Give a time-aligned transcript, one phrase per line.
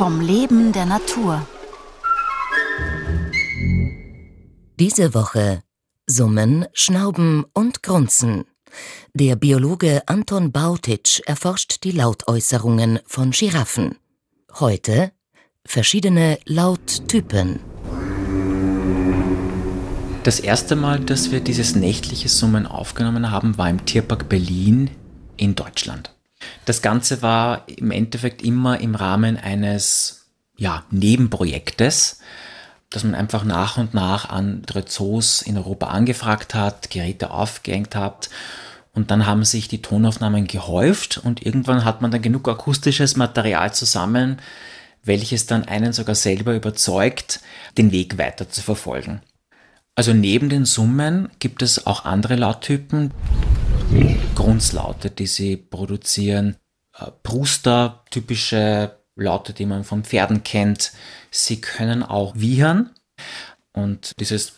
[0.00, 1.46] vom Leben der Natur.
[4.78, 5.62] Diese Woche
[6.06, 8.46] Summen, Schnauben und Grunzen.
[9.12, 13.98] Der Biologe Anton Bautitsch erforscht die Lautäußerungen von Giraffen.
[14.58, 15.12] Heute
[15.66, 17.60] verschiedene Lauttypen.
[20.22, 24.88] Das erste Mal, dass wir dieses nächtliche Summen aufgenommen haben, war im Tierpark Berlin
[25.36, 26.14] in Deutschland.
[26.64, 32.20] Das Ganze war im Endeffekt immer im Rahmen eines ja, Nebenprojektes,
[32.90, 38.30] dass man einfach nach und nach andere Zoos in Europa angefragt hat, Geräte aufgehängt hat
[38.92, 43.72] und dann haben sich die Tonaufnahmen gehäuft und irgendwann hat man dann genug akustisches Material
[43.72, 44.38] zusammen,
[45.04, 47.40] welches dann einen sogar selber überzeugt,
[47.78, 49.22] den Weg weiter zu verfolgen.
[49.94, 53.12] Also neben den Summen gibt es auch andere Lauttypen,
[54.34, 56.56] Grunzlaute, die sie produzieren,
[56.96, 60.92] äh, Pruster, typische Laute, die man von Pferden kennt.
[61.30, 62.90] Sie können auch wiehern
[63.72, 64.54] und dieses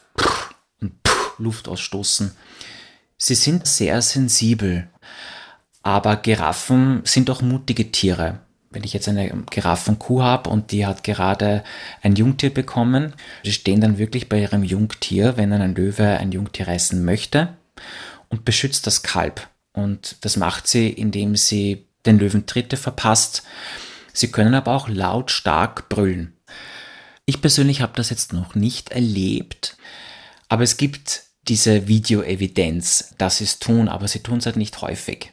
[0.80, 0.92] und
[1.38, 2.32] Luft ausstoßen.
[3.16, 4.88] Sie sind sehr sensibel,
[5.82, 8.40] aber Giraffen sind auch mutige Tiere.
[8.70, 11.62] Wenn ich jetzt eine Giraffenkuh habe und die hat gerade
[12.02, 13.14] ein Jungtier bekommen,
[13.44, 17.56] die stehen dann wirklich bei ihrem Jungtier, wenn ein Löwe ein Jungtier reißen möchte
[18.32, 19.46] und beschützt das Kalb.
[19.72, 23.44] Und das macht sie, indem sie den Löwen Tritte verpasst.
[24.12, 26.36] Sie können aber auch lautstark brüllen.
[27.26, 29.76] Ich persönlich habe das jetzt noch nicht erlebt,
[30.48, 34.80] aber es gibt diese Videoevidenz, dass sie es tun, aber sie tun es halt nicht
[34.80, 35.32] häufig.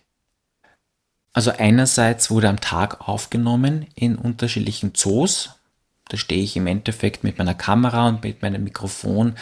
[1.33, 5.52] Also einerseits wurde am Tag aufgenommen in unterschiedlichen Zoos.
[6.09, 9.35] Da stehe ich im Endeffekt mit meiner Kamera und mit meinem Mikrofon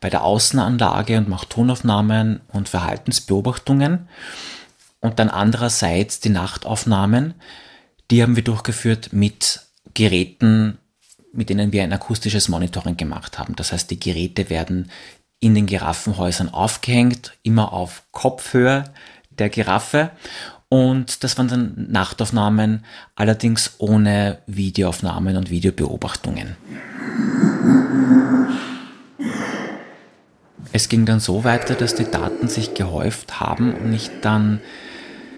[0.00, 4.08] bei der Außenanlage und mache Tonaufnahmen und Verhaltensbeobachtungen.
[5.00, 7.34] Und dann andererseits die Nachtaufnahmen,
[8.10, 9.60] die haben wir durchgeführt mit
[9.92, 10.78] Geräten,
[11.32, 13.54] mit denen wir ein akustisches Monitoring gemacht haben.
[13.54, 14.90] Das heißt, die Geräte werden
[15.40, 18.84] in den Giraffenhäusern aufgehängt, immer auf Kopfhöhe
[19.28, 20.10] der Giraffe.
[20.74, 26.56] Und das waren dann Nachtaufnahmen, allerdings ohne Videoaufnahmen und Videobeobachtungen.
[30.72, 34.60] Es ging dann so weiter, dass die Daten sich gehäuft haben und ich dann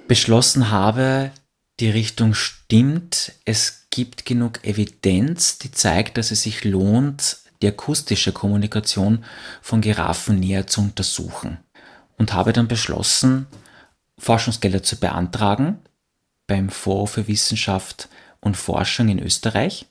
[0.08, 1.32] beschlossen habe,
[1.80, 3.32] die Richtung stimmt.
[3.44, 9.22] Es gibt genug Evidenz, die zeigt, dass es sich lohnt, die akustische Kommunikation
[9.60, 11.58] von Giraffen näher zu untersuchen.
[12.16, 13.46] Und habe dann beschlossen,
[14.18, 15.78] Forschungsgelder zu beantragen
[16.46, 18.08] beim Fonds für Wissenschaft
[18.40, 19.86] und Forschung in Österreich.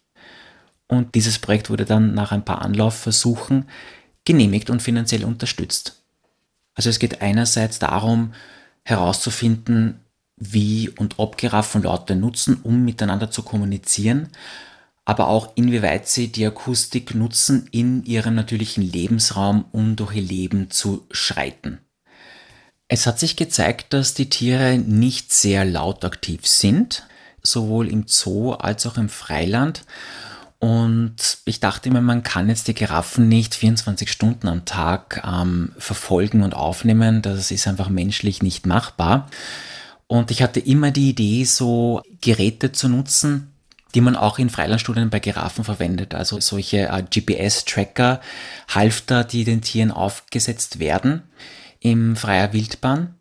[0.87, 3.67] Und dieses Projekt wurde dann nach ein paar Anlaufversuchen
[4.23, 6.01] genehmigt und finanziell unterstützt.
[6.73, 8.33] Also es geht einerseits darum,
[8.83, 9.99] herauszufinden,
[10.37, 14.29] wie und ob Giraffen Laute nutzen, um miteinander zu kommunizieren,
[15.05, 20.71] aber auch inwieweit sie die Akustik nutzen in ihrem natürlichen Lebensraum, um durch ihr Leben
[20.71, 21.79] zu schreiten.
[22.87, 27.07] Es hat sich gezeigt, dass die Tiere nicht sehr lautaktiv sind,
[27.41, 29.85] sowohl im Zoo als auch im Freiland.
[30.59, 35.73] Und ich dachte mir, man kann jetzt die Giraffen nicht 24 Stunden am Tag ähm,
[35.77, 37.21] verfolgen und aufnehmen.
[37.23, 39.29] Das ist einfach menschlich nicht machbar.
[40.07, 43.51] Und ich hatte immer die Idee, so Geräte zu nutzen,
[43.95, 46.13] die man auch in Freilandstudien bei Giraffen verwendet.
[46.13, 48.21] Also solche äh, GPS-Tracker,
[48.67, 51.23] Halfter, die den Tieren aufgesetzt werden
[51.85, 53.13] im freier Wildbahn.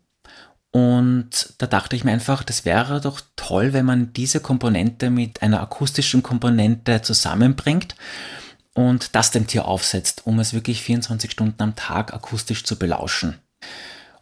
[0.71, 5.43] Und da dachte ich mir einfach, das wäre doch toll, wenn man diese Komponente mit
[5.43, 7.95] einer akustischen Komponente zusammenbringt
[8.73, 13.39] und das dem Tier aufsetzt, um es wirklich 24 Stunden am Tag akustisch zu belauschen.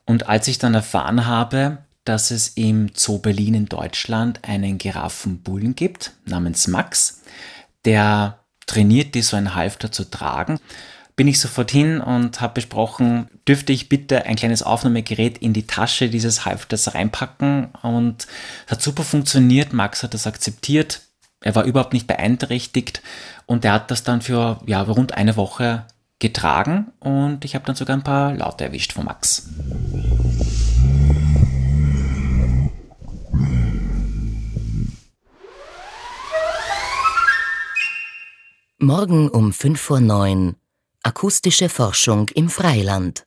[0.03, 5.73] Und als ich dann erfahren habe, dass es im Zoo Berlin in Deutschland einen Giraffenbullen
[5.73, 7.21] gibt, namens Max,
[7.85, 10.59] der trainiert, die so ein Halfter zu tragen,
[11.15, 15.67] bin ich sofort hin und habe besprochen, dürfte ich bitte ein kleines Aufnahmegerät in die
[15.67, 18.27] Tasche dieses Halfters reinpacken und
[18.65, 19.73] es hat super funktioniert.
[19.73, 21.01] Max hat das akzeptiert.
[21.41, 23.01] Er war überhaupt nicht beeinträchtigt
[23.45, 25.85] und er hat das dann für ja, rund eine Woche
[26.19, 29.49] getragen und ich habe dann sogar ein paar Laute erwischt von Max.
[38.79, 40.55] Morgen um 5.09 Uhr
[41.05, 43.25] Akustische Forschung im Freiland.